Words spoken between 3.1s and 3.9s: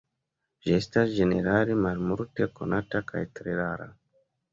kaj tre rara.